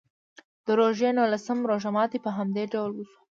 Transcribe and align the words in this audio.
د 0.65 0.67
روژې 0.79 1.09
نولسم 1.17 1.59
روژه 1.69 1.89
ماتي 1.95 2.19
په 2.25 2.29
همدې 2.37 2.63
ډول 2.73 2.91
وشو. 2.93 3.19